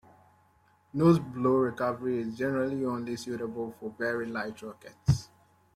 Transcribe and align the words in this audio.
Nose-blow 0.95 1.57
recovery 1.57 2.21
is 2.21 2.35
generally 2.35 2.83
only 2.83 3.15
suitable 3.15 3.75
for 3.79 3.93
very 3.99 4.25
light 4.25 4.59
rockets. 4.63 5.29